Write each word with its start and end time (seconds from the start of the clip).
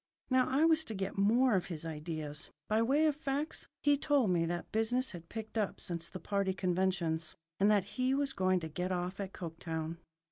Now 0.31 0.47
I 0.49 0.65
was 0.65 0.83
to 0.85 0.95
get 0.95 1.15
more 1.15 1.53
of 1.53 1.67
his 1.67 1.85
ideas. 1.85 2.49
By 2.67 2.81
way 2.81 3.05
of 3.05 3.15
facts, 3.15 3.67
he 3.83 3.99
told 3.99 4.31
me 4.31 4.47
that 4.47 4.71
business 4.71 5.11
had 5.11 5.29
picked 5.29 5.59
up 5.59 5.79
since 5.79 6.09
the 6.09 6.19
party 6.19 6.55
conventions, 6.55 7.35
and 7.59 7.69
that 7.69 7.83
he 7.83 8.15
was 8.15 8.33
going 8.33 8.61
to 8.61 8.67
get 8.67 8.91
off 8.91 9.19
at 9.19 9.31
Coketown. 9.31 9.97